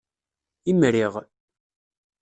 Imriɣ. 0.69 1.13